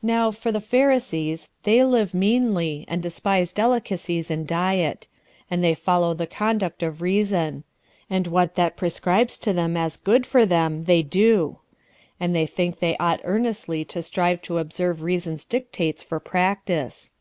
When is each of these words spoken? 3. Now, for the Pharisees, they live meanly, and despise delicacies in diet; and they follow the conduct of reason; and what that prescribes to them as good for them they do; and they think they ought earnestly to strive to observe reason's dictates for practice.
3. 0.00 0.06
Now, 0.08 0.30
for 0.32 0.50
the 0.50 0.60
Pharisees, 0.60 1.48
they 1.62 1.84
live 1.84 2.14
meanly, 2.14 2.84
and 2.88 3.00
despise 3.00 3.52
delicacies 3.52 4.28
in 4.28 4.44
diet; 4.44 5.06
and 5.48 5.62
they 5.62 5.72
follow 5.76 6.14
the 6.14 6.26
conduct 6.26 6.82
of 6.82 7.00
reason; 7.00 7.62
and 8.10 8.26
what 8.26 8.56
that 8.56 8.76
prescribes 8.76 9.38
to 9.38 9.52
them 9.52 9.76
as 9.76 9.96
good 9.96 10.26
for 10.26 10.44
them 10.44 10.82
they 10.86 11.04
do; 11.04 11.60
and 12.18 12.34
they 12.34 12.44
think 12.44 12.80
they 12.80 12.96
ought 12.96 13.20
earnestly 13.22 13.84
to 13.84 14.02
strive 14.02 14.42
to 14.42 14.58
observe 14.58 15.00
reason's 15.00 15.44
dictates 15.44 16.02
for 16.02 16.18
practice. 16.18 17.12